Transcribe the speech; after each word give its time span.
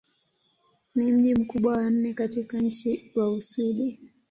Ni 0.95 1.11
mji 1.11 1.35
mkubwa 1.35 1.73
wa 1.73 1.89
nne 1.91 2.13
katika 2.13 2.57
nchi 2.59 3.11
wa 3.15 3.31
Uswidi. 3.31 3.99